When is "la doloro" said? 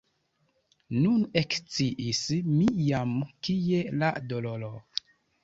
4.01-4.73